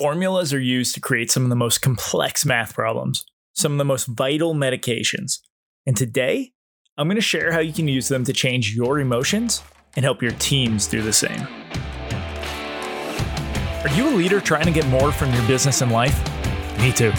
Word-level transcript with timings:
Formulas 0.00 0.54
are 0.54 0.58
used 0.58 0.94
to 0.94 1.00
create 1.02 1.30
some 1.30 1.42
of 1.42 1.50
the 1.50 1.56
most 1.56 1.82
complex 1.82 2.46
math 2.46 2.72
problems, 2.72 3.22
some 3.52 3.72
of 3.72 3.76
the 3.76 3.84
most 3.84 4.06
vital 4.06 4.54
medications. 4.54 5.40
And 5.84 5.94
today, 5.94 6.52
I'm 6.96 7.06
going 7.06 7.16
to 7.16 7.20
share 7.20 7.52
how 7.52 7.58
you 7.58 7.74
can 7.74 7.86
use 7.86 8.08
them 8.08 8.24
to 8.24 8.32
change 8.32 8.74
your 8.74 8.98
emotions 8.98 9.62
and 9.96 10.02
help 10.02 10.22
your 10.22 10.30
teams 10.32 10.86
do 10.86 11.02
the 11.02 11.12
same. 11.12 11.46
Are 13.82 13.94
you 13.94 14.08
a 14.08 14.16
leader 14.16 14.40
trying 14.40 14.64
to 14.64 14.70
get 14.70 14.86
more 14.86 15.12
from 15.12 15.34
your 15.34 15.46
business 15.46 15.82
and 15.82 15.92
life? 15.92 16.18
Me 16.78 16.92
too. 16.92 17.12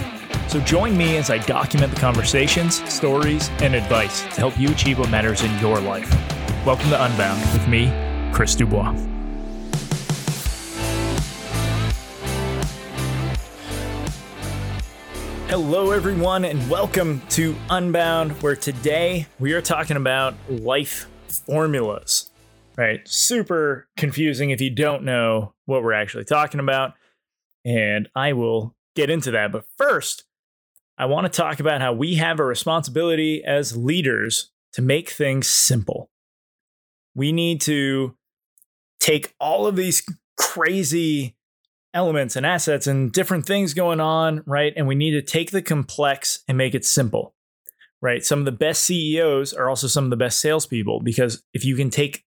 So 0.47 0.59
join 0.61 0.97
me 0.97 1.17
as 1.17 1.29
I 1.29 1.37
document 1.37 1.93
the 1.93 2.01
conversations, 2.01 2.81
stories, 2.91 3.51
and 3.61 3.75
advice 3.75 4.21
to 4.21 4.41
help 4.41 4.59
you 4.59 4.71
achieve 4.71 4.97
what 4.97 5.11
matters 5.11 5.43
in 5.43 5.55
your 5.59 5.79
life. 5.79 6.09
Welcome 6.65 6.89
to 6.89 7.05
Unbound 7.05 7.41
with 7.53 7.67
me, 7.67 7.93
Chris 8.33 8.55
Dubois. 8.55 8.95
Hello, 15.51 15.91
everyone, 15.91 16.45
and 16.45 16.69
welcome 16.69 17.21
to 17.31 17.53
Unbound, 17.69 18.41
where 18.41 18.55
today 18.55 19.27
we 19.37 19.51
are 19.51 19.59
talking 19.59 19.97
about 19.97 20.33
life 20.47 21.09
formulas. 21.27 22.31
Right? 22.77 23.05
Super 23.05 23.89
confusing 23.97 24.51
if 24.51 24.61
you 24.61 24.69
don't 24.69 25.03
know 25.03 25.53
what 25.65 25.83
we're 25.83 25.91
actually 25.91 26.23
talking 26.23 26.61
about. 26.61 26.93
And 27.65 28.07
I 28.15 28.31
will 28.31 28.77
get 28.95 29.09
into 29.09 29.31
that. 29.31 29.51
But 29.51 29.65
first, 29.75 30.23
I 30.97 31.07
want 31.07 31.25
to 31.25 31.37
talk 31.37 31.59
about 31.59 31.81
how 31.81 31.91
we 31.91 32.15
have 32.15 32.39
a 32.39 32.45
responsibility 32.45 33.43
as 33.43 33.75
leaders 33.75 34.51
to 34.71 34.81
make 34.81 35.09
things 35.09 35.49
simple. 35.49 36.09
We 37.13 37.33
need 37.33 37.59
to 37.63 38.15
take 39.01 39.35
all 39.37 39.67
of 39.67 39.75
these 39.75 40.01
crazy 40.37 41.35
elements 41.93 42.35
and 42.35 42.45
assets 42.45 42.87
and 42.87 43.11
different 43.11 43.45
things 43.45 43.73
going 43.73 43.99
on, 43.99 44.43
right? 44.45 44.73
And 44.75 44.87
we 44.87 44.95
need 44.95 45.11
to 45.11 45.21
take 45.21 45.51
the 45.51 45.61
complex 45.61 46.43
and 46.47 46.57
make 46.57 46.73
it 46.73 46.85
simple, 46.85 47.35
right? 48.01 48.23
Some 48.23 48.39
of 48.39 48.45
the 48.45 48.51
best 48.51 48.83
CEOs 48.85 49.53
are 49.53 49.69
also 49.69 49.87
some 49.87 50.05
of 50.05 50.09
the 50.09 50.17
best 50.17 50.39
salespeople 50.39 51.01
because 51.01 51.43
if 51.53 51.65
you 51.65 51.75
can 51.75 51.89
take, 51.89 52.23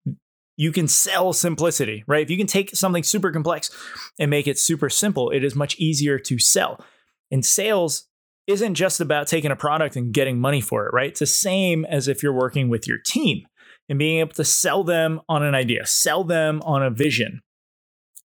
you 0.57 0.71
can 0.71 0.87
sell 0.87 1.33
simplicity, 1.33 2.05
right? 2.07 2.23
If 2.23 2.31
you 2.31 2.37
can 2.37 2.47
take 2.47 2.77
something 2.77 3.03
super 3.03 3.33
complex 3.33 3.71
and 4.19 4.31
make 4.31 4.47
it 4.47 4.59
super 4.59 4.91
simple, 4.91 5.31
it 5.31 5.43
is 5.43 5.55
much 5.55 5.77
easier 5.79 6.19
to 6.19 6.39
sell. 6.39 6.85
And 7.31 7.45
sales 7.45 8.07
isn't 8.47 8.75
just 8.75 9.01
about 9.01 9.27
taking 9.27 9.51
a 9.51 9.57
product 9.57 9.97
and 9.97 10.13
getting 10.13 10.39
money 10.39 10.61
for 10.61 10.87
it, 10.87 10.93
right? 10.93 11.09
It's 11.09 11.21
the 11.21 11.27
same 11.27 11.85
as 11.87 12.09
if 12.09 12.23
you're 12.23 12.35
working 12.35 12.69
with 12.69 12.87
your 12.87 12.99
team 12.99 13.47
and 13.89 13.99
being 13.99 14.21
able 14.21 14.35
to 14.35 14.45
sell 14.45 14.85
them 14.85 15.21
on 15.29 15.43
an 15.43 15.55
idea, 15.55 15.87
sell 15.87 16.25
them 16.25 16.61
on 16.65 16.83
a 16.83 16.91
vision, 16.91 17.41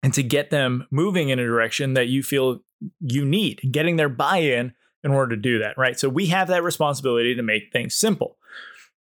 and 0.02 0.14
to 0.14 0.24
get 0.24 0.50
them 0.50 0.88
moving 0.92 1.30
in 1.30 1.40
a 1.40 1.46
direction 1.46 1.94
that 1.94 2.08
you 2.08 2.24
feel 2.24 2.62
you 3.02 3.26
need, 3.26 3.62
getting 3.72 3.98
their 3.98 4.10
buy 4.10 4.38
in 4.38 4.74
in 5.04 5.12
order 5.12 5.36
to 5.36 5.42
do 5.42 5.60
that, 5.60 5.78
right? 5.78 6.00
So 6.00 6.10
we 6.10 6.28
have 6.28 6.48
that 6.48 6.64
responsibility 6.64 7.36
to 7.36 7.44
make 7.44 7.72
things 7.72 7.96
simple. 7.96 8.38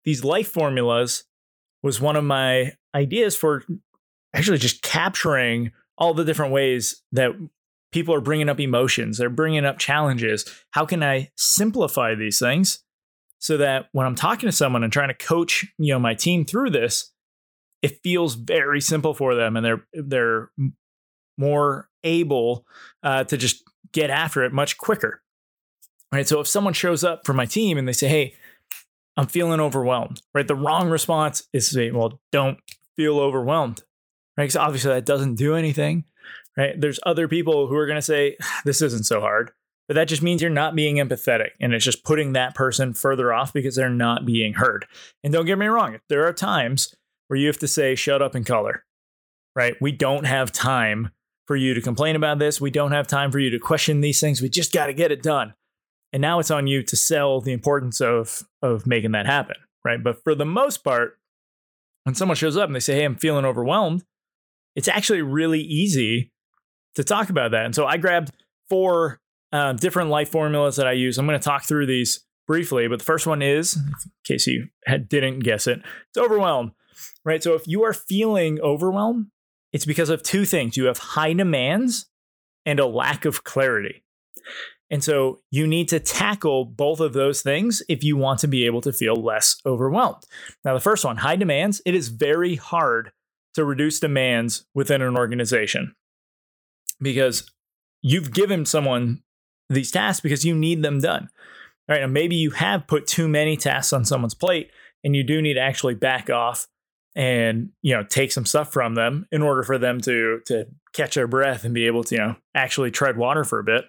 These 0.04 0.24
life 0.24 0.48
formulas 0.48 1.24
was 1.82 2.00
one 2.00 2.16
of 2.16 2.24
my 2.24 2.72
ideas 2.94 3.36
for 3.36 3.64
actually 4.34 4.58
just 4.58 4.82
capturing 4.82 5.72
all 5.96 6.14
the 6.14 6.24
different 6.24 6.52
ways 6.52 7.02
that 7.12 7.32
people 7.92 8.14
are 8.14 8.20
bringing 8.20 8.48
up 8.48 8.58
emotions, 8.58 9.18
they're 9.18 9.30
bringing 9.30 9.64
up 9.64 9.78
challenges. 9.78 10.44
How 10.72 10.84
can 10.84 11.02
I 11.02 11.30
simplify 11.36 12.14
these 12.14 12.38
things 12.38 12.80
so 13.38 13.56
that 13.58 13.86
when 13.92 14.06
I'm 14.06 14.16
talking 14.16 14.48
to 14.48 14.52
someone 14.52 14.82
and 14.82 14.92
trying 14.92 15.08
to 15.08 15.14
coach, 15.14 15.64
you 15.78 15.92
know, 15.92 16.00
my 16.00 16.14
team 16.14 16.44
through 16.44 16.70
this, 16.70 17.12
it 17.84 18.00
feels 18.02 18.34
very 18.34 18.80
simple 18.80 19.12
for 19.12 19.34
them 19.34 19.56
and 19.56 19.64
they're 19.64 19.86
they're 19.92 20.50
more 21.36 21.90
able 22.02 22.64
uh, 23.02 23.24
to 23.24 23.36
just 23.36 23.62
get 23.92 24.08
after 24.08 24.42
it 24.42 24.52
much 24.52 24.78
quicker. 24.78 25.20
Right 26.10 26.26
so 26.26 26.40
if 26.40 26.46
someone 26.46 26.72
shows 26.72 27.04
up 27.04 27.26
for 27.26 27.34
my 27.34 27.44
team 27.44 27.76
and 27.76 27.86
they 27.86 27.92
say 27.92 28.08
hey 28.08 28.34
i'm 29.16 29.26
feeling 29.26 29.60
overwhelmed 29.60 30.22
right 30.32 30.46
the 30.46 30.54
wrong 30.54 30.88
response 30.88 31.46
is 31.52 31.68
to 31.68 31.74
say 31.74 31.90
well 31.90 32.20
don't 32.32 32.58
feel 32.96 33.18
overwhelmed 33.18 33.82
right 34.36 34.44
because 34.44 34.56
obviously 34.56 34.92
that 34.92 35.04
doesn't 35.04 35.34
do 35.34 35.54
anything 35.54 36.04
right? 36.56 36.80
There's 36.80 37.00
other 37.04 37.26
people 37.26 37.66
who 37.66 37.76
are 37.76 37.86
going 37.86 37.98
to 37.98 38.02
say 38.02 38.36
this 38.64 38.80
isn't 38.80 39.04
so 39.04 39.20
hard 39.20 39.50
but 39.88 39.94
that 39.94 40.08
just 40.08 40.22
means 40.22 40.40
you're 40.40 40.50
not 40.50 40.74
being 40.74 40.96
empathetic 40.96 41.50
and 41.60 41.74
it's 41.74 41.84
just 41.84 42.04
putting 42.04 42.32
that 42.32 42.54
person 42.54 42.94
further 42.94 43.32
off 43.32 43.52
because 43.52 43.74
they're 43.74 43.90
not 43.90 44.24
being 44.24 44.54
heard. 44.54 44.86
And 45.22 45.32
don't 45.32 45.46
get 45.46 45.58
me 45.58 45.66
wrong 45.66 45.98
there 46.08 46.26
are 46.26 46.32
times 46.32 46.94
where 47.28 47.38
you 47.38 47.46
have 47.46 47.58
to 47.58 47.68
say, 47.68 47.94
shut 47.94 48.22
up 48.22 48.34
and 48.34 48.46
color, 48.46 48.84
right? 49.54 49.74
We 49.80 49.92
don't 49.92 50.24
have 50.24 50.52
time 50.52 51.10
for 51.46 51.56
you 51.56 51.74
to 51.74 51.80
complain 51.80 52.16
about 52.16 52.38
this. 52.38 52.60
We 52.60 52.70
don't 52.70 52.92
have 52.92 53.06
time 53.06 53.30
for 53.30 53.38
you 53.38 53.50
to 53.50 53.58
question 53.58 54.00
these 54.00 54.20
things. 54.20 54.40
We 54.40 54.48
just 54.48 54.72
got 54.72 54.86
to 54.86 54.94
get 54.94 55.12
it 55.12 55.22
done. 55.22 55.54
And 56.12 56.20
now 56.20 56.38
it's 56.38 56.50
on 56.50 56.66
you 56.66 56.82
to 56.84 56.96
sell 56.96 57.40
the 57.40 57.52
importance 57.52 58.00
of, 58.00 58.42
of 58.62 58.86
making 58.86 59.12
that 59.12 59.26
happen, 59.26 59.56
right? 59.84 60.02
But 60.02 60.22
for 60.22 60.34
the 60.34 60.46
most 60.46 60.84
part, 60.84 61.18
when 62.04 62.14
someone 62.14 62.36
shows 62.36 62.56
up 62.56 62.66
and 62.66 62.76
they 62.76 62.80
say, 62.80 62.94
hey, 62.94 63.04
I'm 63.04 63.16
feeling 63.16 63.44
overwhelmed, 63.44 64.04
it's 64.76 64.88
actually 64.88 65.22
really 65.22 65.60
easy 65.60 66.32
to 66.94 67.04
talk 67.04 67.30
about 67.30 67.50
that. 67.50 67.64
And 67.64 67.74
so 67.74 67.86
I 67.86 67.96
grabbed 67.96 68.30
four 68.68 69.20
uh, 69.52 69.72
different 69.72 70.10
life 70.10 70.30
formulas 70.30 70.76
that 70.76 70.86
I 70.86 70.92
use. 70.92 71.18
I'm 71.18 71.26
going 71.26 71.38
to 71.38 71.44
talk 71.44 71.64
through 71.64 71.86
these 71.86 72.24
briefly, 72.46 72.88
but 72.88 72.98
the 72.98 73.04
first 73.04 73.26
one 73.26 73.42
is, 73.42 73.76
in 73.76 73.92
case 74.24 74.46
you 74.46 74.68
had, 74.86 75.08
didn't 75.08 75.40
guess 75.40 75.66
it, 75.66 75.80
it's 75.80 76.18
overwhelmed 76.18 76.72
right? 77.24 77.42
So 77.42 77.54
if 77.54 77.66
you 77.66 77.84
are 77.84 77.92
feeling 77.92 78.60
overwhelmed, 78.60 79.26
it's 79.72 79.84
because 79.84 80.08
of 80.08 80.22
two 80.22 80.44
things 80.44 80.76
you 80.76 80.84
have 80.84 80.98
high 80.98 81.32
demands 81.32 82.06
and 82.64 82.80
a 82.80 82.86
lack 82.86 83.24
of 83.24 83.44
clarity. 83.44 84.04
And 84.90 85.02
so 85.02 85.40
you 85.50 85.66
need 85.66 85.88
to 85.88 85.98
tackle 85.98 86.64
both 86.64 87.00
of 87.00 87.14
those 87.14 87.42
things 87.42 87.82
if 87.88 88.04
you 88.04 88.16
want 88.16 88.38
to 88.40 88.46
be 88.46 88.66
able 88.66 88.80
to 88.82 88.92
feel 88.92 89.14
less 89.14 89.56
overwhelmed. 89.66 90.22
Now, 90.64 90.74
the 90.74 90.80
first 90.80 91.04
one, 91.04 91.16
high 91.16 91.36
demands, 91.36 91.82
it 91.84 91.94
is 91.94 92.08
very 92.08 92.56
hard 92.56 93.10
to 93.54 93.64
reduce 93.64 93.98
demands 93.98 94.66
within 94.74 95.02
an 95.02 95.16
organization 95.16 95.94
because 97.00 97.50
you've 98.02 98.32
given 98.32 98.66
someone 98.66 99.22
these 99.70 99.90
tasks 99.90 100.20
because 100.20 100.44
you 100.44 100.54
need 100.54 100.82
them 100.82 101.00
done. 101.00 101.28
All 101.88 101.94
right, 101.94 102.02
now 102.02 102.06
maybe 102.06 102.36
you 102.36 102.50
have 102.50 102.86
put 102.86 103.06
too 103.06 103.28
many 103.28 103.56
tasks 103.56 103.92
on 103.92 104.04
someone's 104.04 104.34
plate 104.34 104.70
and 105.02 105.16
you 105.16 105.22
do 105.22 105.40
need 105.40 105.54
to 105.54 105.60
actually 105.60 105.94
back 105.94 106.30
off 106.30 106.66
and 107.14 107.70
you 107.82 107.94
know 107.94 108.02
take 108.02 108.32
some 108.32 108.46
stuff 108.46 108.72
from 108.72 108.94
them 108.94 109.26
in 109.30 109.42
order 109.42 109.62
for 109.62 109.78
them 109.78 110.00
to 110.00 110.40
to 110.46 110.66
catch 110.92 111.14
their 111.14 111.26
breath 111.26 111.64
and 111.64 111.74
be 111.74 111.86
able 111.86 112.04
to 112.04 112.14
you 112.14 112.20
know 112.20 112.36
actually 112.54 112.90
tread 112.90 113.16
water 113.16 113.44
for 113.44 113.58
a 113.58 113.64
bit. 113.64 113.84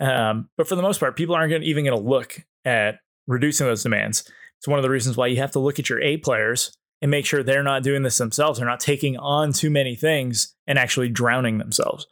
Um, 0.00 0.48
but 0.56 0.68
for 0.68 0.74
the 0.74 0.82
most 0.82 1.00
part 1.00 1.16
people 1.16 1.34
aren't 1.34 1.50
gonna, 1.50 1.64
even 1.64 1.84
going 1.84 1.96
to 1.96 2.08
look 2.08 2.38
at 2.64 2.96
reducing 3.26 3.66
those 3.66 3.82
demands. 3.82 4.24
It's 4.58 4.68
one 4.68 4.78
of 4.78 4.82
the 4.82 4.90
reasons 4.90 5.16
why 5.16 5.28
you 5.28 5.38
have 5.38 5.52
to 5.52 5.58
look 5.58 5.78
at 5.78 5.88
your 5.88 6.00
a 6.00 6.16
players 6.18 6.72
and 7.02 7.10
make 7.10 7.24
sure 7.24 7.42
they're 7.42 7.62
not 7.62 7.82
doing 7.82 8.02
this 8.02 8.18
themselves. 8.18 8.58
They're 8.58 8.68
not 8.68 8.80
taking 8.80 9.16
on 9.16 9.52
too 9.52 9.70
many 9.70 9.96
things 9.96 10.54
and 10.66 10.78
actually 10.78 11.08
drowning 11.08 11.58
themselves 11.58 12.06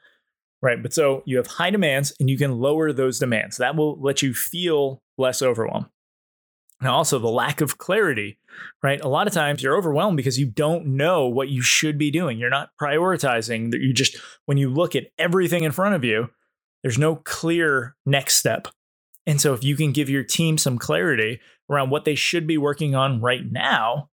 right? 0.62 0.82
But 0.82 0.92
so 0.92 1.22
you 1.24 1.36
have 1.36 1.46
high 1.46 1.70
demands 1.70 2.12
and 2.18 2.28
you 2.28 2.36
can 2.36 2.58
lower 2.58 2.92
those 2.92 3.18
demands. 3.18 3.58
That 3.58 3.76
will 3.76 4.00
let 4.00 4.22
you 4.22 4.34
feel 4.34 5.02
less 5.16 5.42
overwhelmed 5.42 5.86
now, 6.80 6.94
also 6.94 7.18
the 7.18 7.28
lack 7.28 7.60
of 7.60 7.78
clarity, 7.78 8.38
right? 8.82 9.00
A 9.00 9.08
lot 9.08 9.26
of 9.26 9.32
times 9.32 9.62
you're 9.62 9.76
overwhelmed 9.76 10.16
because 10.16 10.38
you 10.38 10.46
don't 10.46 10.86
know 10.86 11.26
what 11.26 11.48
you 11.48 11.60
should 11.60 11.98
be 11.98 12.10
doing. 12.10 12.38
You're 12.38 12.50
not 12.50 12.70
prioritizing. 12.80 13.72
You 13.74 13.92
just, 13.92 14.16
when 14.46 14.58
you 14.58 14.70
look 14.70 14.94
at 14.94 15.08
everything 15.18 15.64
in 15.64 15.72
front 15.72 15.96
of 15.96 16.04
you, 16.04 16.30
there's 16.82 16.98
no 16.98 17.16
clear 17.16 17.96
next 18.06 18.34
step. 18.34 18.68
And 19.26 19.40
so, 19.40 19.52
if 19.54 19.64
you 19.64 19.76
can 19.76 19.92
give 19.92 20.08
your 20.08 20.22
team 20.22 20.56
some 20.56 20.78
clarity 20.78 21.40
around 21.68 21.90
what 21.90 22.04
they 22.04 22.14
should 22.14 22.46
be 22.46 22.56
working 22.56 22.94
on 22.94 23.20
right 23.20 23.44
now, 23.44 24.08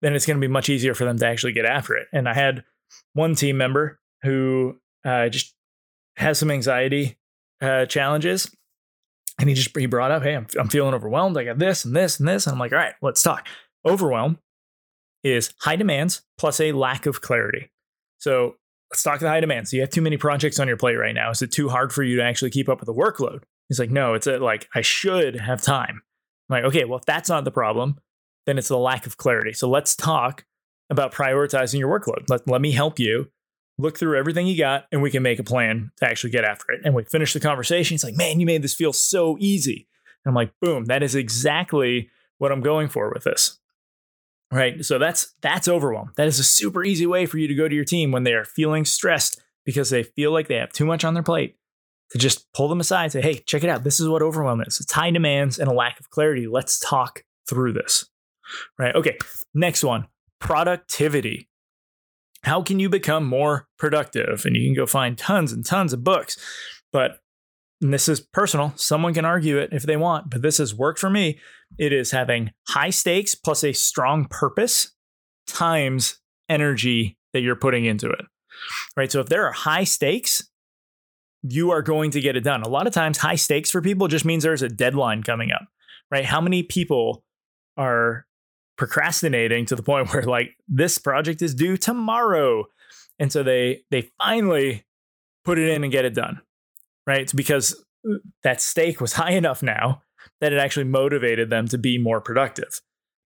then 0.00 0.14
it's 0.14 0.26
going 0.26 0.38
to 0.38 0.46
be 0.46 0.50
much 0.50 0.68
easier 0.68 0.94
for 0.94 1.04
them 1.04 1.18
to 1.18 1.26
actually 1.26 1.52
get 1.52 1.66
after 1.66 1.94
it. 1.94 2.08
And 2.12 2.28
I 2.28 2.34
had 2.34 2.64
one 3.12 3.34
team 3.34 3.58
member 3.58 4.00
who 4.22 4.80
uh, 5.04 5.28
just 5.28 5.54
has 6.16 6.38
some 6.38 6.50
anxiety 6.50 7.18
uh, 7.60 7.86
challenges 7.86 8.50
and 9.38 9.48
he 9.48 9.54
just 9.54 9.76
he 9.76 9.86
brought 9.86 10.10
up, 10.10 10.22
hey, 10.22 10.34
I'm, 10.34 10.46
I'm 10.58 10.68
feeling 10.68 10.94
overwhelmed. 10.94 11.36
I 11.36 11.44
got 11.44 11.58
this 11.58 11.84
and 11.84 11.94
this 11.94 12.18
and 12.18 12.28
this. 12.28 12.46
And 12.46 12.52
I'm 12.52 12.58
like, 12.58 12.72
all 12.72 12.78
right, 12.78 12.94
let's 13.02 13.22
talk. 13.22 13.46
Overwhelm 13.84 14.38
is 15.22 15.52
high 15.60 15.76
demands 15.76 16.22
plus 16.38 16.60
a 16.60 16.72
lack 16.72 17.06
of 17.06 17.20
clarity. 17.20 17.70
So 18.18 18.56
let's 18.90 19.02
talk 19.02 19.20
the 19.20 19.28
high 19.28 19.40
demands. 19.40 19.72
You 19.72 19.80
have 19.80 19.90
too 19.90 20.02
many 20.02 20.16
projects 20.16 20.60
on 20.60 20.68
your 20.68 20.76
plate 20.76 20.96
right 20.96 21.14
now. 21.14 21.30
Is 21.30 21.42
it 21.42 21.50
too 21.50 21.68
hard 21.68 21.92
for 21.92 22.02
you 22.02 22.16
to 22.16 22.22
actually 22.22 22.50
keep 22.50 22.68
up 22.68 22.80
with 22.80 22.86
the 22.86 22.94
workload? 22.94 23.42
He's 23.68 23.78
like, 23.78 23.90
no, 23.90 24.14
it's 24.14 24.26
a, 24.26 24.38
like 24.38 24.68
I 24.74 24.82
should 24.82 25.40
have 25.40 25.62
time. 25.62 26.02
I'm 26.48 26.62
like, 26.62 26.64
okay, 26.64 26.84
well, 26.84 26.98
if 26.98 27.04
that's 27.06 27.28
not 27.28 27.44
the 27.44 27.50
problem, 27.50 27.98
then 28.46 28.58
it's 28.58 28.68
the 28.68 28.78
lack 28.78 29.06
of 29.06 29.16
clarity. 29.16 29.52
So 29.52 29.68
let's 29.68 29.96
talk 29.96 30.44
about 30.90 31.12
prioritizing 31.12 31.78
your 31.78 31.88
workload. 31.88 32.24
Let, 32.28 32.46
let 32.46 32.60
me 32.60 32.72
help 32.72 32.98
you 32.98 33.30
look 33.78 33.98
through 33.98 34.18
everything 34.18 34.46
you 34.46 34.56
got, 34.56 34.86
and 34.92 35.02
we 35.02 35.10
can 35.10 35.22
make 35.22 35.38
a 35.38 35.44
plan 35.44 35.90
to 35.96 36.08
actually 36.08 36.30
get 36.30 36.44
after 36.44 36.72
it. 36.72 36.80
And 36.84 36.94
we 36.94 37.04
finish 37.04 37.32
the 37.32 37.40
conversation. 37.40 37.94
He's 37.94 38.04
like, 38.04 38.16
man, 38.16 38.40
you 38.40 38.46
made 38.46 38.62
this 38.62 38.74
feel 38.74 38.92
so 38.92 39.36
easy. 39.40 39.88
And 40.24 40.30
I'm 40.30 40.34
like, 40.34 40.52
boom, 40.60 40.86
that 40.86 41.02
is 41.02 41.14
exactly 41.14 42.10
what 42.38 42.52
I'm 42.52 42.60
going 42.60 42.88
for 42.88 43.10
with 43.12 43.24
this. 43.24 43.58
Right. 44.52 44.84
So 44.84 44.98
that's 44.98 45.34
that's 45.40 45.66
overwhelm. 45.66 46.12
That 46.16 46.28
is 46.28 46.38
a 46.38 46.44
super 46.44 46.84
easy 46.84 47.06
way 47.06 47.26
for 47.26 47.38
you 47.38 47.48
to 47.48 47.54
go 47.54 47.66
to 47.66 47.74
your 47.74 47.84
team 47.84 48.12
when 48.12 48.22
they 48.22 48.34
are 48.34 48.44
feeling 48.44 48.84
stressed 48.84 49.42
because 49.64 49.90
they 49.90 50.04
feel 50.04 50.32
like 50.32 50.46
they 50.46 50.56
have 50.56 50.70
too 50.70 50.84
much 50.84 51.04
on 51.04 51.14
their 51.14 51.22
plate 51.22 51.56
to 52.10 52.18
just 52.18 52.52
pull 52.52 52.68
them 52.68 52.78
aside 52.78 53.04
and 53.04 53.12
say, 53.12 53.22
hey, 53.22 53.34
check 53.46 53.64
it 53.64 53.70
out. 53.70 53.82
This 53.82 53.98
is 53.98 54.08
what 54.08 54.22
overwhelm 54.22 54.60
is. 54.60 54.78
It's 54.78 54.92
high 54.92 55.10
demands 55.10 55.58
and 55.58 55.68
a 55.68 55.74
lack 55.74 55.98
of 55.98 56.10
clarity. 56.10 56.46
Let's 56.46 56.78
talk 56.78 57.24
through 57.48 57.72
this. 57.72 58.08
Right. 58.78 58.94
Okay. 58.94 59.18
Next 59.54 59.82
one 59.82 60.06
productivity. 60.38 61.48
How 62.44 62.62
can 62.62 62.78
you 62.78 62.88
become 62.88 63.26
more 63.26 63.66
productive? 63.78 64.44
And 64.44 64.56
you 64.56 64.66
can 64.66 64.74
go 64.74 64.86
find 64.86 65.16
tons 65.16 65.52
and 65.52 65.64
tons 65.64 65.92
of 65.92 66.04
books. 66.04 66.36
But 66.92 67.18
this 67.80 68.08
is 68.08 68.20
personal. 68.20 68.72
Someone 68.76 69.14
can 69.14 69.24
argue 69.24 69.58
it 69.58 69.70
if 69.72 69.82
they 69.82 69.96
want, 69.96 70.30
but 70.30 70.42
this 70.42 70.58
has 70.58 70.74
worked 70.74 70.98
for 70.98 71.10
me. 71.10 71.38
It 71.78 71.92
is 71.92 72.10
having 72.12 72.52
high 72.68 72.90
stakes 72.90 73.34
plus 73.34 73.64
a 73.64 73.72
strong 73.72 74.26
purpose 74.26 74.92
times 75.46 76.20
energy 76.48 77.18
that 77.32 77.40
you're 77.40 77.56
putting 77.56 77.84
into 77.84 78.08
it. 78.08 78.24
Right. 78.96 79.10
So 79.10 79.20
if 79.20 79.28
there 79.28 79.46
are 79.46 79.52
high 79.52 79.84
stakes, 79.84 80.48
you 81.42 81.70
are 81.70 81.82
going 81.82 82.10
to 82.12 82.20
get 82.20 82.36
it 82.36 82.44
done. 82.44 82.62
A 82.62 82.68
lot 82.68 82.86
of 82.86 82.92
times, 82.92 83.18
high 83.18 83.34
stakes 83.34 83.70
for 83.70 83.82
people 83.82 84.08
just 84.08 84.24
means 84.24 84.44
there's 84.44 84.62
a 84.62 84.68
deadline 84.68 85.22
coming 85.22 85.50
up, 85.52 85.66
right? 86.10 86.24
How 86.24 86.40
many 86.40 86.62
people 86.62 87.24
are 87.76 88.26
procrastinating 88.76 89.66
to 89.66 89.76
the 89.76 89.82
point 89.82 90.08
where 90.12 90.22
like 90.22 90.56
this 90.68 90.98
project 90.98 91.42
is 91.42 91.54
due 91.54 91.76
tomorrow, 91.76 92.64
and 93.18 93.32
so 93.32 93.42
they 93.42 93.82
they 93.90 94.10
finally 94.18 94.84
put 95.44 95.58
it 95.58 95.68
in 95.68 95.84
and 95.84 95.92
get 95.92 96.04
it 96.04 96.14
done, 96.14 96.40
right? 97.06 97.20
It's 97.20 97.32
because 97.32 97.84
uh, 98.08 98.16
that 98.42 98.60
stake 98.60 99.00
was 99.00 99.12
high 99.14 99.32
enough 99.32 99.62
now 99.62 100.02
that 100.40 100.52
it 100.52 100.58
actually 100.58 100.84
motivated 100.84 101.50
them 101.50 101.68
to 101.68 101.78
be 101.78 101.98
more 101.98 102.20
productive. 102.20 102.80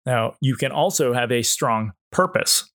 Now, 0.06 0.34
you 0.40 0.56
can 0.56 0.72
also 0.72 1.12
have 1.12 1.30
a 1.30 1.42
strong 1.42 1.92
purpose 2.10 2.70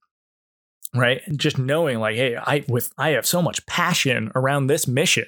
right 0.96 1.22
and 1.26 1.40
just 1.40 1.58
knowing 1.58 2.00
like 2.00 2.16
hey 2.16 2.36
i 2.38 2.64
with 2.70 2.90
i 2.98 3.10
have 3.10 3.26
so 3.26 3.42
much 3.42 3.66
passion 3.66 4.32
around 4.34 4.68
this 4.68 4.88
mission 4.88 5.26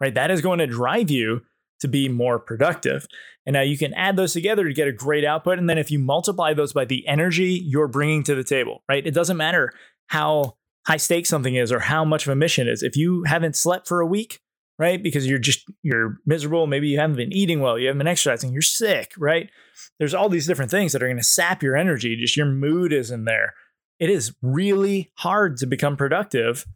right 0.00 0.14
that 0.14 0.30
is 0.30 0.40
going 0.40 0.58
to 0.58 0.66
drive 0.66 1.10
you 1.10 1.40
to 1.84 1.88
be 1.88 2.08
more 2.08 2.38
productive. 2.38 3.06
And 3.46 3.52
now 3.52 3.60
you 3.60 3.76
can 3.76 3.92
add 3.92 4.16
those 4.16 4.32
together 4.32 4.64
to 4.64 4.72
get 4.72 4.88
a 4.88 4.92
great 4.92 5.24
output. 5.24 5.58
And 5.58 5.68
then 5.68 5.76
if 5.76 5.90
you 5.90 5.98
multiply 5.98 6.54
those 6.54 6.72
by 6.72 6.86
the 6.86 7.06
energy 7.06 7.62
you're 7.62 7.88
bringing 7.88 8.22
to 8.24 8.34
the 8.34 8.42
table 8.42 8.82
right? 8.88 9.06
It 9.06 9.14
doesn't 9.14 9.36
matter 9.36 9.72
how 10.08 10.56
high 10.86 10.96
stakes 10.96 11.28
something 11.28 11.54
is 11.54 11.70
or 11.70 11.80
how 11.80 12.04
much 12.04 12.26
of 12.26 12.32
a 12.32 12.36
mission 12.36 12.68
is. 12.68 12.82
If 12.82 12.96
you 12.96 13.24
haven't 13.24 13.54
slept 13.54 13.86
for 13.86 14.00
a 14.00 14.06
week 14.06 14.40
right? 14.78 15.02
Because 15.02 15.28
you're 15.28 15.38
just 15.38 15.64
you're 15.82 16.18
miserable. 16.26 16.66
Maybe 16.66 16.88
you 16.88 16.98
haven't 16.98 17.16
been 17.16 17.32
eating 17.32 17.60
well. 17.60 17.78
You 17.78 17.86
haven't 17.86 17.98
been 17.98 18.08
exercising. 18.08 18.52
You're 18.52 18.62
sick 18.62 19.12
right? 19.16 19.50
There's 19.98 20.14
all 20.14 20.28
these 20.28 20.46
different 20.46 20.70
things 20.70 20.92
that 20.92 21.02
are 21.02 21.06
going 21.06 21.16
to 21.16 21.22
sap 21.22 21.62
your 21.62 21.76
energy. 21.76 22.16
Just 22.16 22.36
your 22.36 22.46
mood 22.46 22.92
isn't 22.92 23.24
there. 23.24 23.54
It 24.00 24.10
is 24.10 24.34
really 24.42 25.12
hard 25.18 25.58
to 25.58 25.66
become 25.66 25.96
productive 25.96 26.66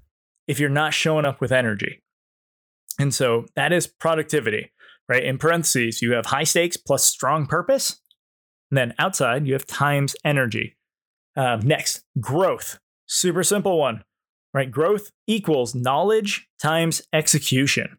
if 0.47 0.61
you're 0.61 0.71
not 0.71 0.95
showing 0.95 1.27
up 1.27 1.41
with 1.41 1.51
energy. 1.51 2.03
And 2.99 3.15
so 3.15 3.47
that 3.55 3.73
is 3.73 3.87
productivity, 3.87 4.73
right? 5.09 5.25
In 5.25 5.39
parentheses, 5.39 6.03
you 6.03 6.13
have 6.13 6.27
high 6.27 6.45
stakes 6.45 6.77
plus 6.77 7.05
strong 7.05 7.47
purpose. 7.47 8.01
And 8.71 8.79
then 8.79 8.95
outside, 8.99 9.47
you 9.47 9.55
have 9.55 9.67
times 9.67 10.15
energy. 10.25 10.77
Um, 11.37 11.61
next, 11.61 12.05
growth. 12.21 12.79
Super 13.07 13.43
simple 13.43 13.79
one, 13.79 14.05
right? 14.53 14.71
Growth 14.71 15.11
equals 15.27 15.75
knowledge 15.75 16.47
times 16.61 17.01
execution, 17.13 17.99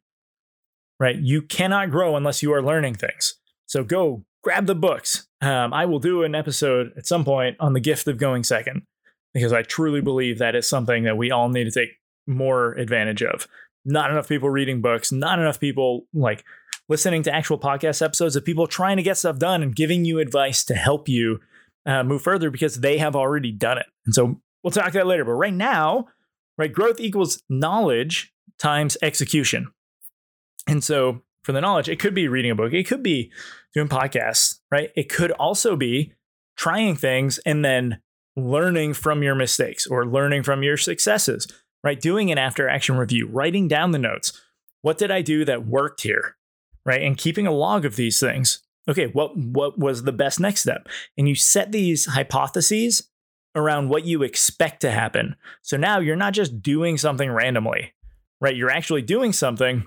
right? 1.00 1.16
You 1.16 1.42
cannot 1.42 1.90
grow 1.90 2.16
unless 2.16 2.44
you 2.44 2.54
are 2.54 2.62
learning 2.62 2.96
things. 2.96 3.36
So 3.66 3.84
go 3.84 4.24
grab 4.44 4.68
the 4.68 4.76
books. 4.76 5.28
Um, 5.42 5.74
I 5.74 5.86
will 5.86 6.00
do 6.00 6.24
an 6.24 6.36
episode 6.36 6.92
at 6.98 7.08
some 7.08 7.26
point 7.26 7.56
on 7.60 7.74
the 7.74 7.80
gift 7.80 8.08
of 8.08 8.18
going 8.18 8.44
second 8.44 8.84
because 9.34 9.54
I 9.54 9.64
truly 9.64 10.02
believe 10.02 10.38
that 10.38 10.56
is 10.56 10.68
something 10.68 11.04
that 11.04 11.18
we 11.18 11.32
all 11.32 11.50
need 11.50 11.66
to 11.66 11.72
take 11.72 11.98
more 12.28 12.74
advantage 12.74 13.24
of. 13.24 13.48
Not 13.86 14.12
enough 14.12 14.28
people 14.28 14.50
reading 14.50 14.82
books, 14.82 15.12
not 15.12 15.40
enough 15.40 15.60
people 15.60 16.06
like 16.14 16.44
listening 16.90 17.24
to 17.24 17.34
actual 17.34 17.60
podcast 17.60 18.02
episodes 18.02 18.36
of 18.36 18.44
people 18.44 18.68
trying 18.68 18.98
to 18.98 19.04
get 19.04 19.18
stuff 19.18 19.38
done 19.38 19.64
and 19.64 19.76
giving 19.76 20.04
you 20.04 20.20
advice 20.20 20.66
to 20.66 20.74
help 20.74 21.08
you 21.08 21.40
uh, 21.86 22.04
move 22.04 22.22
further 22.22 22.50
because 22.50 22.82
they 22.82 22.98
have 22.98 23.16
already 23.16 23.52
done 23.52 23.78
it. 23.78 23.86
And 24.06 24.14
so 24.14 24.42
we'll 24.64 24.72
talk 24.72 24.92
that 24.94 25.08
later. 25.08 25.24
But 25.24 25.34
right 25.34 25.54
now, 25.54 26.08
right, 26.58 26.74
growth 26.74 27.00
equals 27.00 27.42
knowledge 27.48 28.34
times 28.58 28.98
execution. 29.02 29.72
And 30.68 30.84
so 30.84 31.22
for 31.44 31.52
the 31.52 31.62
knowledge, 31.62 31.88
it 31.88 32.00
could 32.00 32.14
be 32.14 32.28
reading 32.28 32.52
a 32.52 32.56
book, 32.56 32.74
it 32.74 32.88
could 32.88 33.04
be 33.04 33.32
doing 33.74 33.88
podcasts, 33.88 34.60
right? 34.72 34.92
It 34.96 35.10
could 35.10 35.32
also 35.32 35.76
be 35.76 36.14
trying 36.58 36.96
things 36.96 37.38
and 37.46 37.64
then 37.64 38.02
learning 38.36 38.94
from 38.94 39.24
your 39.24 39.36
mistakes 39.36 39.88
or 39.88 40.06
learning 40.06 40.44
from 40.44 40.64
your 40.64 40.78
successes, 40.78 41.48
right? 41.84 42.00
Doing 42.00 42.32
an 42.32 42.38
after 42.38 42.68
action 42.68 42.98
review, 42.98 43.28
writing 43.28 43.68
down 43.68 43.92
the 43.92 44.00
notes. 44.00 44.40
What 44.82 44.98
did 44.98 45.12
I 45.12 45.22
do 45.22 45.46
that 45.46 45.66
worked 45.66 46.04
here? 46.04 46.36
Right? 46.86 47.02
And 47.02 47.18
keeping 47.18 47.46
a 47.46 47.52
log 47.52 47.86
of 47.86 47.96
these 47.96 48.20
things. 48.20 48.62
Okay, 48.88 49.08
what 49.08 49.38
what 49.38 49.78
was 49.78 50.04
the 50.04 50.12
best 50.12 50.40
next 50.40 50.62
step? 50.62 50.88
And 51.18 51.30
you 51.30 51.36
set 51.36 51.72
these 51.72 52.06
hypotheses 52.06 53.10
around 53.56 53.90
what 53.90 54.06
you 54.06 54.24
expect 54.24 54.82
to 54.82 54.92
happen. 54.92 55.36
So 55.62 55.78
now 55.78 56.00
you're 56.00 56.16
not 56.16 56.34
just 56.34 56.62
doing 56.62 56.98
something 56.98 57.30
randomly, 57.30 57.94
right? 58.42 58.56
You're 58.56 58.72
actually 58.72 59.02
doing 59.02 59.34
something 59.34 59.86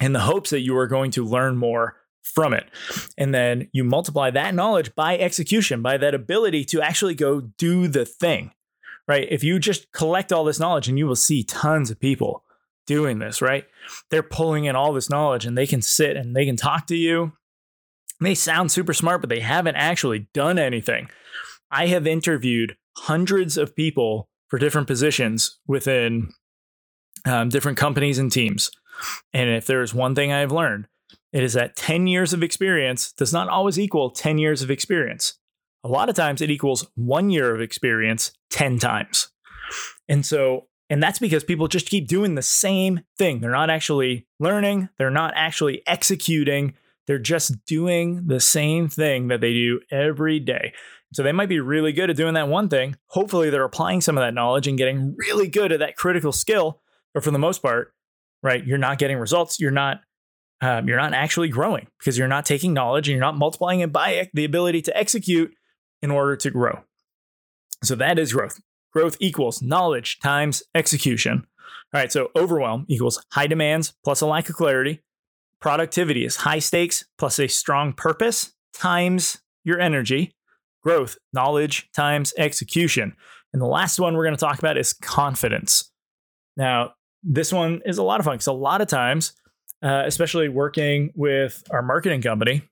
in 0.00 0.12
the 0.12 0.20
hopes 0.20 0.50
that 0.50 0.60
you 0.60 0.76
are 0.76 0.86
going 0.86 1.10
to 1.12 1.24
learn 1.24 1.56
more 1.56 1.96
from 2.22 2.52
it. 2.52 2.68
And 3.16 3.32
then 3.32 3.68
you 3.72 3.84
multiply 3.84 4.30
that 4.30 4.54
knowledge 4.54 4.94
by 4.94 5.16
execution, 5.16 5.82
by 5.82 5.96
that 5.98 6.14
ability 6.14 6.64
to 6.66 6.82
actually 6.82 7.14
go 7.14 7.40
do 7.40 7.86
the 7.86 8.04
thing, 8.04 8.52
right? 9.06 9.26
If 9.30 9.44
you 9.44 9.58
just 9.58 9.92
collect 9.92 10.32
all 10.32 10.44
this 10.44 10.60
knowledge, 10.60 10.88
and 10.88 10.98
you 10.98 11.06
will 11.06 11.16
see 11.16 11.44
tons 11.44 11.90
of 11.90 12.00
people 12.00 12.42
doing 12.86 13.18
this, 13.18 13.42
right? 13.42 13.64
They're 14.10 14.22
pulling 14.22 14.64
in 14.64 14.76
all 14.76 14.92
this 14.92 15.10
knowledge 15.10 15.44
and 15.44 15.56
they 15.56 15.66
can 15.66 15.82
sit 15.82 16.16
and 16.16 16.34
they 16.34 16.46
can 16.46 16.56
talk 16.56 16.86
to 16.86 16.96
you. 16.96 17.32
They 18.20 18.34
sound 18.34 18.72
super 18.72 18.94
smart, 18.94 19.20
but 19.20 19.28
they 19.28 19.40
haven't 19.40 19.76
actually 19.76 20.28
done 20.32 20.58
anything. 20.58 21.08
I 21.70 21.88
have 21.88 22.06
interviewed 22.06 22.76
hundreds 22.96 23.56
of 23.56 23.76
people 23.76 24.28
for 24.48 24.58
different 24.58 24.86
positions 24.86 25.58
within 25.66 26.30
um, 27.26 27.48
different 27.48 27.76
companies 27.76 28.18
and 28.18 28.30
teams. 28.30 28.70
And 29.32 29.50
if 29.50 29.66
there's 29.66 29.92
one 29.92 30.14
thing 30.14 30.32
I've 30.32 30.52
learned, 30.52 30.86
it 31.32 31.42
is 31.42 31.52
that 31.54 31.76
10 31.76 32.06
years 32.06 32.32
of 32.32 32.42
experience 32.42 33.12
does 33.12 33.32
not 33.32 33.48
always 33.48 33.78
equal 33.78 34.10
10 34.10 34.38
years 34.38 34.62
of 34.62 34.70
experience. 34.70 35.34
A 35.84 35.88
lot 35.88 36.08
of 36.08 36.14
times 36.14 36.40
it 36.40 36.50
equals 36.50 36.86
one 36.94 37.30
year 37.30 37.54
of 37.54 37.60
experience 37.60 38.32
10 38.50 38.78
times. 38.78 39.28
And 40.08 40.24
so, 40.24 40.68
and 40.88 41.02
that's 41.02 41.18
because 41.18 41.44
people 41.44 41.68
just 41.68 41.88
keep 41.88 42.06
doing 42.06 42.34
the 42.34 42.42
same 42.42 43.00
thing. 43.18 43.40
They're 43.40 43.50
not 43.50 43.70
actually 43.70 44.26
learning, 44.38 44.88
they're 44.98 45.10
not 45.10 45.32
actually 45.36 45.82
executing, 45.86 46.74
they're 47.06 47.18
just 47.18 47.64
doing 47.66 48.26
the 48.26 48.40
same 48.40 48.88
thing 48.88 49.28
that 49.28 49.40
they 49.40 49.52
do 49.52 49.80
every 49.90 50.40
day. 50.40 50.72
So 51.12 51.22
they 51.22 51.32
might 51.32 51.48
be 51.48 51.60
really 51.60 51.92
good 51.92 52.10
at 52.10 52.16
doing 52.16 52.34
that 52.34 52.48
one 52.48 52.68
thing. 52.68 52.96
Hopefully, 53.08 53.48
they're 53.48 53.64
applying 53.64 54.00
some 54.00 54.18
of 54.18 54.22
that 54.22 54.34
knowledge 54.34 54.66
and 54.66 54.76
getting 54.76 55.14
really 55.16 55.48
good 55.48 55.72
at 55.72 55.78
that 55.78 55.96
critical 55.96 56.32
skill. 56.32 56.80
But 57.14 57.24
for 57.24 57.30
the 57.30 57.38
most 57.38 57.62
part, 57.62 57.94
right, 58.42 58.64
you're 58.64 58.76
not 58.76 58.98
getting 58.98 59.18
results. 59.18 59.60
You're 59.60 59.70
not 59.70 60.00
um, 60.60 60.88
you're 60.88 60.98
not 60.98 61.12
actually 61.12 61.48
growing 61.48 61.86
because 61.98 62.16
you're 62.16 62.28
not 62.28 62.46
taking 62.46 62.72
knowledge 62.72 63.08
and 63.08 63.12
you're 63.14 63.24
not 63.24 63.36
multiplying 63.36 63.80
it 63.80 63.92
by 63.92 64.28
the 64.32 64.44
ability 64.44 64.82
to 64.82 64.96
execute 64.96 65.52
in 66.02 66.10
order 66.10 66.36
to 66.36 66.50
grow. 66.50 66.80
So 67.84 67.94
that 67.96 68.18
is 68.18 68.32
growth. 68.32 68.60
Growth 68.96 69.18
equals 69.20 69.60
knowledge 69.60 70.20
times 70.20 70.62
execution. 70.74 71.46
All 71.92 72.00
right, 72.00 72.10
so 72.10 72.30
overwhelm 72.34 72.86
equals 72.88 73.22
high 73.30 73.46
demands 73.46 73.92
plus 74.02 74.22
a 74.22 74.26
lack 74.26 74.48
of 74.48 74.54
clarity. 74.54 75.02
Productivity 75.60 76.24
is 76.24 76.36
high 76.36 76.60
stakes 76.60 77.04
plus 77.18 77.38
a 77.38 77.46
strong 77.46 77.92
purpose 77.92 78.54
times 78.72 79.36
your 79.64 79.78
energy. 79.78 80.34
Growth, 80.82 81.18
knowledge 81.34 81.90
times 81.94 82.32
execution. 82.38 83.14
And 83.52 83.60
the 83.60 83.66
last 83.66 84.00
one 84.00 84.14
we're 84.14 84.24
going 84.24 84.34
to 84.34 84.40
talk 84.40 84.58
about 84.58 84.78
is 84.78 84.94
confidence. 84.94 85.90
Now, 86.56 86.94
this 87.22 87.52
one 87.52 87.82
is 87.84 87.98
a 87.98 88.02
lot 88.02 88.20
of 88.20 88.24
fun 88.24 88.36
because 88.36 88.46
a 88.46 88.52
lot 88.52 88.80
of 88.80 88.88
times 88.88 89.34
uh, 89.82 90.04
especially 90.06 90.48
working 90.48 91.12
with 91.14 91.62
our 91.70 91.82
marketing 91.82 92.22
company. 92.22 92.62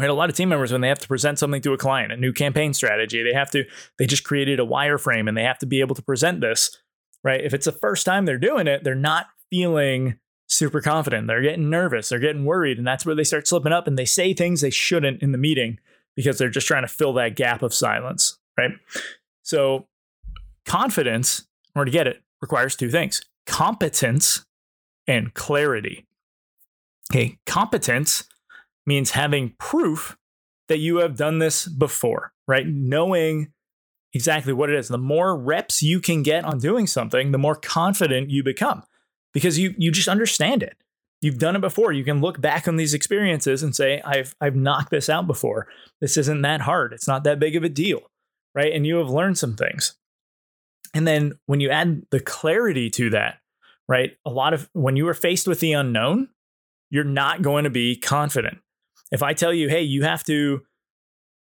Had 0.00 0.10
a 0.10 0.14
lot 0.14 0.30
of 0.30 0.36
team 0.36 0.48
members 0.48 0.72
when 0.72 0.80
they 0.80 0.88
have 0.88 0.98
to 1.00 1.08
present 1.08 1.38
something 1.38 1.62
to 1.62 1.72
a 1.72 1.78
client, 1.78 2.12
a 2.12 2.16
new 2.16 2.32
campaign 2.32 2.72
strategy. 2.72 3.22
They 3.22 3.34
have 3.34 3.50
to, 3.50 3.64
they 3.98 4.06
just 4.06 4.24
created 4.24 4.58
a 4.58 4.64
wireframe 4.64 5.28
and 5.28 5.36
they 5.36 5.42
have 5.42 5.58
to 5.58 5.66
be 5.66 5.80
able 5.80 5.94
to 5.94 6.02
present 6.02 6.40
this, 6.40 6.76
right? 7.22 7.44
If 7.44 7.52
it's 7.52 7.66
the 7.66 7.72
first 7.72 8.06
time 8.06 8.24
they're 8.24 8.38
doing 8.38 8.66
it, 8.66 8.82
they're 8.82 8.94
not 8.94 9.26
feeling 9.50 10.18
super 10.48 10.80
confident. 10.80 11.26
They're 11.26 11.42
getting 11.42 11.70
nervous, 11.70 12.08
they're 12.08 12.18
getting 12.18 12.44
worried. 12.44 12.78
And 12.78 12.86
that's 12.86 13.06
where 13.06 13.14
they 13.14 13.24
start 13.24 13.46
slipping 13.46 13.72
up 13.72 13.86
and 13.86 13.98
they 13.98 14.04
say 14.04 14.34
things 14.34 14.60
they 14.60 14.70
shouldn't 14.70 15.22
in 15.22 15.32
the 15.32 15.38
meeting 15.38 15.78
because 16.16 16.38
they're 16.38 16.50
just 16.50 16.66
trying 16.66 16.82
to 16.82 16.88
fill 16.88 17.12
that 17.14 17.36
gap 17.36 17.62
of 17.62 17.72
silence, 17.72 18.38
right? 18.58 18.72
So, 19.42 19.86
confidence, 20.66 21.40
in 21.74 21.78
order 21.78 21.90
to 21.90 21.96
get 21.96 22.06
it, 22.06 22.22
requires 22.40 22.76
two 22.76 22.90
things 22.90 23.22
competence 23.46 24.44
and 25.06 25.34
clarity. 25.34 26.06
Okay, 27.12 27.38
competence 27.46 28.24
means 28.86 29.12
having 29.12 29.54
proof 29.58 30.16
that 30.68 30.78
you 30.78 30.98
have 30.98 31.16
done 31.16 31.38
this 31.38 31.66
before, 31.66 32.32
right? 32.46 32.66
Knowing 32.66 33.52
exactly 34.12 34.52
what 34.52 34.70
it 34.70 34.76
is. 34.76 34.88
The 34.88 34.98
more 34.98 35.36
reps 35.36 35.82
you 35.82 36.00
can 36.00 36.22
get 36.22 36.44
on 36.44 36.58
doing 36.58 36.86
something, 36.86 37.32
the 37.32 37.38
more 37.38 37.56
confident 37.56 38.30
you 38.30 38.42
become 38.42 38.82
because 39.32 39.58
you 39.58 39.74
you 39.78 39.90
just 39.90 40.08
understand 40.08 40.62
it. 40.62 40.76
You've 41.20 41.38
done 41.38 41.54
it 41.54 41.60
before. 41.60 41.92
You 41.92 42.04
can 42.04 42.20
look 42.20 42.40
back 42.40 42.66
on 42.66 42.76
these 42.76 42.94
experiences 42.94 43.62
and 43.62 43.76
say, 43.76 44.00
I've 44.04 44.34
I've 44.40 44.56
knocked 44.56 44.90
this 44.90 45.08
out 45.08 45.26
before. 45.26 45.66
This 46.00 46.16
isn't 46.16 46.42
that 46.42 46.62
hard. 46.62 46.92
It's 46.92 47.08
not 47.08 47.24
that 47.24 47.38
big 47.38 47.56
of 47.56 47.64
a 47.64 47.68
deal. 47.68 48.00
Right. 48.54 48.72
And 48.72 48.86
you 48.86 48.96
have 48.96 49.10
learned 49.10 49.38
some 49.38 49.54
things. 49.54 49.96
And 50.92 51.06
then 51.06 51.34
when 51.46 51.60
you 51.60 51.70
add 51.70 52.02
the 52.10 52.18
clarity 52.18 52.90
to 52.90 53.10
that, 53.10 53.38
right? 53.88 54.16
A 54.24 54.30
lot 54.30 54.54
of 54.54 54.68
when 54.72 54.96
you 54.96 55.06
are 55.08 55.14
faced 55.14 55.46
with 55.46 55.60
the 55.60 55.72
unknown, 55.72 56.28
you're 56.90 57.04
not 57.04 57.42
going 57.42 57.64
to 57.64 57.70
be 57.70 57.96
confident. 57.96 58.58
If 59.10 59.22
I 59.22 59.32
tell 59.32 59.52
you, 59.52 59.68
hey, 59.68 59.82
you 59.82 60.02
have 60.04 60.24
to 60.24 60.60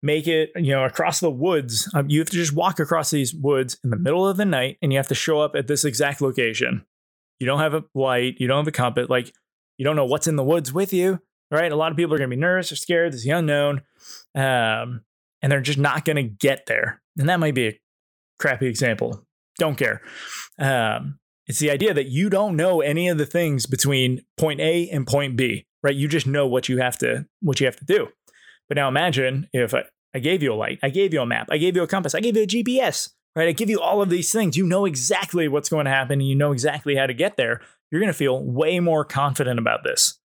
make 0.03 0.27
it, 0.27 0.51
you 0.57 0.73
know, 0.73 0.85
across 0.85 1.21
the 1.21 1.31
woods, 1.31 1.91
um, 1.95 2.11
you 2.11 2.19
have 2.19 2.31
to 2.31 2.37
just 2.37 2.55
walk 2.55 2.81
across 2.81 3.11
these 3.11 3.35
woods 3.35 3.77
in 3.85 3.91
the 3.91 3.99
middle 3.99 4.27
of 4.27 4.37
the 4.37 4.45
night 4.45 4.79
and 4.83 4.93
you 4.93 4.99
have 4.99 5.09
to 5.09 5.15
show 5.15 5.41
up 5.41 5.55
at 5.55 5.69
this 5.69 5.85
exact 5.85 6.21
location. 6.21 6.85
You 7.39 7.47
don't 7.47 7.61
have 7.61 7.75
a 7.75 7.85
light, 7.95 8.37
you 8.39 8.49
don't 8.49 8.59
have 8.59 8.69
a 8.69 8.73
compass, 8.73 9.09
like 9.09 9.33
you 9.79 9.85
don't 9.85 9.97
know 9.97 10.05
what's 10.05 10.27
in 10.27 10.37
the 10.37 10.45
woods 10.45 10.73
with 10.73 10.93
you, 10.93 11.21
right? 11.51 11.71
A 11.71 11.77
lot 11.77 11.91
of 11.91 11.97
people 11.97 12.15
are 12.15 12.19
going 12.19 12.31
to 12.31 12.37
be 12.37 12.41
nervous 12.41 12.73
or 12.73 12.77
scared. 12.77 13.13
There's 13.13 13.25
the 13.25 13.31
unknown. 13.31 13.83
Um, 14.35 15.05
and 15.43 15.51
they're 15.51 15.61
just 15.61 15.79
not 15.79 16.05
going 16.05 16.17
to 16.17 16.23
get 16.23 16.67
there. 16.67 17.03
And 17.19 17.29
that 17.29 17.41
might 17.41 17.55
be 17.55 17.69
a 17.69 17.81
crappy 18.39 18.67
example. 18.67 19.27
Don't 19.59 19.77
care. 19.77 20.01
Um, 20.59 21.19
it's 21.47 21.59
the 21.59 21.71
idea 21.71 21.93
that 21.93 22.07
you 22.07 22.31
don't 22.31 22.57
know 22.57 22.81
any 22.81 23.09
of 23.09 23.19
the 23.19 23.27
things 23.27 23.67
between 23.67 24.25
point 24.39 24.61
A 24.61 24.89
and 24.89 25.07
point 25.07 25.37
B, 25.37 25.67
right? 25.83 25.95
You 25.95 26.09
just 26.09 26.27
know 26.27 26.47
what 26.47 26.69
you 26.69 26.79
have 26.79 26.99
to 26.99 27.27
what 27.41 27.61
you 27.61 27.67
have 27.67 27.77
to 27.77 27.85
do. 27.85 28.09
But 28.69 28.77
now 28.77 28.89
imagine 28.89 29.49
if 29.53 29.75
I, 29.75 29.85
I 30.15 30.19
gave 30.19 30.43
you 30.43 30.53
a 30.53 30.55
light, 30.55 30.79
I 30.83 30.91
gave 30.91 31.13
you 31.13 31.21
a 31.21 31.27
map, 31.27 31.49
I 31.51 31.59
gave 31.59 31.77
you 31.77 31.83
a 31.83 31.87
compass, 31.87 32.15
I 32.15 32.21
gave 32.21 32.37
you 32.37 32.45
a 32.45 32.47
GPS, 32.47 33.11
right? 33.37 33.49
I 33.49 33.53
give 33.53 33.71
you 33.71 33.81
all 33.81 34.03
of 34.03 34.11
these 34.11 34.33
things. 34.33 34.57
You 34.57 34.67
know 34.67 34.85
exactly 34.85 35.49
what's 35.49 35.69
going 35.69 35.87
to 35.87 35.91
happen 35.91 36.21
and 36.21 36.29
you 36.29 36.35
know 36.35 36.53
exactly 36.53 36.97
how 36.97 37.07
to 37.07 37.15
get 37.15 37.37
there. 37.37 37.61
You're 37.91 38.01
going 38.01 38.13
to 38.13 38.19
feel 38.19 38.43
way 38.43 38.81
more 38.81 39.05
confident 39.05 39.59
about 39.59 39.85
this. 39.85 40.19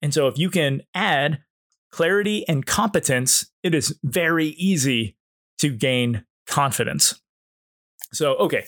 And 0.00 0.12
so 0.12 0.28
if 0.28 0.38
you 0.38 0.50
can 0.50 0.82
add 0.94 1.42
clarity 1.90 2.46
and 2.48 2.66
competence, 2.66 3.50
it 3.62 3.74
is 3.74 3.98
very 4.02 4.48
easy 4.48 5.16
to 5.58 5.70
gain 5.70 6.24
confidence. 6.46 7.20
So, 8.12 8.34
okay, 8.36 8.64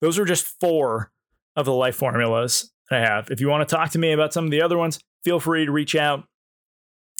those 0.00 0.18
are 0.18 0.24
just 0.24 0.54
four 0.60 1.10
of 1.56 1.66
the 1.66 1.72
life 1.72 1.96
formulas 1.96 2.72
that 2.88 3.02
I 3.02 3.06
have. 3.06 3.30
If 3.30 3.40
you 3.40 3.48
want 3.48 3.68
to 3.68 3.74
talk 3.74 3.90
to 3.90 3.98
me 3.98 4.12
about 4.12 4.32
some 4.32 4.44
of 4.44 4.50
the 4.50 4.62
other 4.62 4.78
ones, 4.78 5.00
feel 5.24 5.40
free 5.40 5.66
to 5.66 5.72
reach 5.72 5.94
out, 5.94 6.24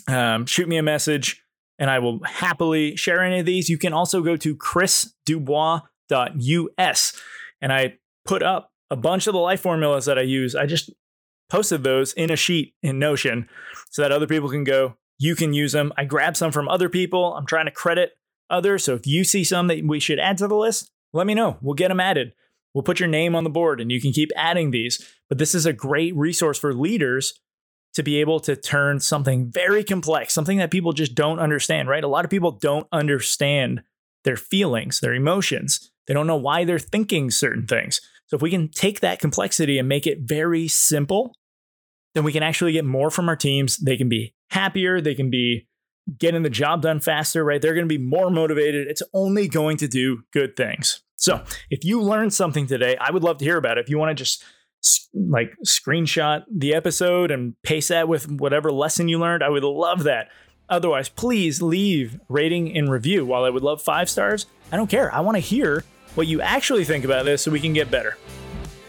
um, 0.08 0.46
shoot 0.46 0.68
me 0.68 0.76
a 0.76 0.82
message, 0.82 1.42
and 1.78 1.90
I 1.90 1.98
will 1.98 2.20
happily 2.24 2.96
share 2.96 3.22
any 3.22 3.40
of 3.40 3.46
these. 3.46 3.68
You 3.68 3.78
can 3.78 3.92
also 3.92 4.22
go 4.22 4.36
to 4.36 4.56
chrisdubois.us, 4.56 7.12
and 7.60 7.72
I 7.72 7.98
put 8.24 8.42
up 8.42 8.70
a 8.90 8.96
bunch 8.96 9.26
of 9.26 9.34
the 9.34 9.40
life 9.40 9.60
formulas 9.60 10.06
that 10.06 10.18
I 10.18 10.22
use. 10.22 10.54
I 10.54 10.64
just 10.66 10.90
posted 11.50 11.82
those 11.82 12.12
in 12.14 12.30
a 12.30 12.36
sheet 12.36 12.74
in 12.82 12.98
Notion 12.98 13.48
so 13.90 14.02
that 14.02 14.12
other 14.12 14.26
people 14.26 14.48
can 14.48 14.64
go, 14.64 14.96
you 15.18 15.34
can 15.34 15.52
use 15.52 15.72
them. 15.72 15.92
I 15.96 16.04
grab 16.04 16.36
some 16.36 16.52
from 16.52 16.68
other 16.68 16.88
people. 16.88 17.34
I'm 17.34 17.46
trying 17.46 17.66
to 17.66 17.72
credit 17.72 18.12
others. 18.50 18.84
So 18.84 18.94
if 18.94 19.06
you 19.06 19.24
see 19.24 19.44
some 19.44 19.66
that 19.68 19.84
we 19.84 20.00
should 20.00 20.18
add 20.18 20.38
to 20.38 20.48
the 20.48 20.56
list, 20.56 20.90
let 21.12 21.26
me 21.26 21.34
know. 21.34 21.58
We'll 21.60 21.74
get 21.74 21.88
them 21.88 22.00
added. 22.00 22.32
We'll 22.74 22.82
put 22.82 23.00
your 23.00 23.08
name 23.08 23.34
on 23.34 23.44
the 23.44 23.50
board 23.50 23.80
and 23.80 23.90
you 23.90 24.00
can 24.00 24.12
keep 24.12 24.30
adding 24.36 24.70
these. 24.70 25.04
But 25.28 25.38
this 25.38 25.54
is 25.54 25.66
a 25.66 25.72
great 25.72 26.14
resource 26.14 26.58
for 26.58 26.74
leaders 26.74 27.40
to 27.98 28.04
be 28.04 28.20
able 28.20 28.38
to 28.38 28.54
turn 28.54 29.00
something 29.00 29.50
very 29.50 29.82
complex, 29.82 30.32
something 30.32 30.58
that 30.58 30.70
people 30.70 30.92
just 30.92 31.16
don't 31.16 31.40
understand, 31.40 31.88
right? 31.88 32.04
A 32.04 32.08
lot 32.08 32.24
of 32.24 32.30
people 32.30 32.52
don't 32.52 32.86
understand 32.92 33.82
their 34.22 34.36
feelings, 34.36 35.00
their 35.00 35.14
emotions. 35.14 35.90
They 36.06 36.14
don't 36.14 36.28
know 36.28 36.36
why 36.36 36.64
they're 36.64 36.78
thinking 36.78 37.32
certain 37.32 37.66
things. 37.66 38.00
So 38.28 38.36
if 38.36 38.42
we 38.42 38.50
can 38.50 38.68
take 38.68 39.00
that 39.00 39.18
complexity 39.18 39.80
and 39.80 39.88
make 39.88 40.06
it 40.06 40.20
very 40.20 40.68
simple, 40.68 41.34
then 42.14 42.22
we 42.22 42.32
can 42.32 42.44
actually 42.44 42.70
get 42.70 42.84
more 42.84 43.10
from 43.10 43.28
our 43.28 43.34
teams. 43.34 43.78
They 43.78 43.96
can 43.96 44.08
be 44.08 44.32
happier, 44.50 45.00
they 45.00 45.16
can 45.16 45.28
be 45.28 45.66
getting 46.16 46.44
the 46.44 46.50
job 46.50 46.82
done 46.82 47.00
faster, 47.00 47.44
right? 47.44 47.60
They're 47.60 47.74
going 47.74 47.88
to 47.88 47.98
be 47.98 48.02
more 48.02 48.30
motivated. 48.30 48.86
It's 48.86 49.02
only 49.12 49.48
going 49.48 49.76
to 49.78 49.88
do 49.88 50.22
good 50.32 50.56
things. 50.56 51.02
So, 51.16 51.42
if 51.68 51.84
you 51.84 52.00
learned 52.00 52.32
something 52.32 52.68
today, 52.68 52.96
I 52.96 53.10
would 53.10 53.24
love 53.24 53.38
to 53.38 53.44
hear 53.44 53.56
about 53.56 53.76
it. 53.76 53.80
If 53.80 53.90
you 53.90 53.98
want 53.98 54.16
to 54.16 54.22
just 54.22 54.44
like 55.14 55.52
screenshot 55.66 56.44
the 56.50 56.74
episode 56.74 57.30
and 57.30 57.54
paste 57.62 57.88
that 57.88 58.08
with 58.08 58.30
whatever 58.30 58.70
lesson 58.70 59.08
you 59.08 59.18
learned, 59.18 59.42
I 59.42 59.48
would 59.48 59.64
love 59.64 60.04
that. 60.04 60.28
Otherwise, 60.68 61.08
please 61.08 61.62
leave 61.62 62.20
rating 62.28 62.76
and 62.76 62.90
review. 62.90 63.24
While 63.24 63.44
I 63.44 63.50
would 63.50 63.62
love 63.62 63.80
five 63.80 64.10
stars, 64.10 64.46
I 64.70 64.76
don't 64.76 64.90
care. 64.90 65.12
I 65.14 65.20
want 65.20 65.36
to 65.36 65.40
hear 65.40 65.84
what 66.14 66.26
you 66.26 66.40
actually 66.40 66.84
think 66.84 67.04
about 67.04 67.24
this 67.24 67.42
so 67.42 67.50
we 67.50 67.60
can 67.60 67.72
get 67.72 67.90
better. 67.90 68.16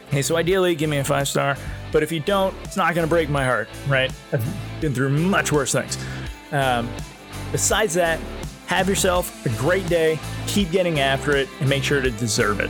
Okay, 0.10 0.22
so 0.22 0.36
ideally, 0.36 0.75
give 0.75 0.89
me 0.89 0.98
a 0.98 1.03
five 1.03 1.27
star. 1.27 1.55
But 1.91 2.03
if 2.03 2.12
you 2.12 2.19
don't, 2.19 2.55
it's 2.63 2.77
not 2.77 2.96
going 2.96 3.05
to 3.05 3.10
break 3.10 3.29
my 3.29 3.46
heart, 3.46 3.69
right? 3.88 4.12
I've 4.34 4.81
been 4.81 4.93
through 4.93 5.10
much 5.10 5.51
worse 5.51 5.72
things. 5.72 5.98
Um, 6.51 6.89
besides 7.51 7.93
that, 7.93 8.19
have 8.65 8.89
yourself 8.89 9.46
a 9.46 9.50
great 9.60 9.88
day, 9.88 10.19
keep 10.48 10.72
getting 10.72 11.00
after 11.00 11.36
it, 11.36 11.48
and 11.60 11.69
make 11.69 11.84
sure 11.84 12.01
to 12.01 12.12
deserve 12.12 12.60
it. 12.60 12.69